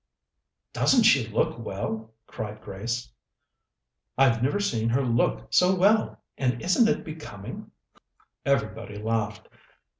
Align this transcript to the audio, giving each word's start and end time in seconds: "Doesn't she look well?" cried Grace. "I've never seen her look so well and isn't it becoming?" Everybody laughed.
"Doesn't 0.73 1.03
she 1.03 1.27
look 1.27 1.59
well?" 1.59 2.11
cried 2.25 2.59
Grace. 2.63 3.11
"I've 4.17 4.41
never 4.41 4.59
seen 4.59 4.89
her 4.89 5.03
look 5.05 5.45
so 5.53 5.75
well 5.75 6.19
and 6.39 6.59
isn't 6.59 6.87
it 6.89 7.05
becoming?" 7.05 7.69
Everybody 8.43 8.97
laughed. 8.97 9.47